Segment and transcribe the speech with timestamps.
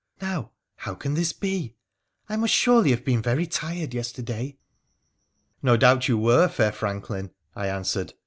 [0.19, 1.75] Now how can this be?
[2.27, 4.57] I must surely have been very tired yesterday.''
[5.61, 8.15] No doubt you were, fair franklin,' I answered.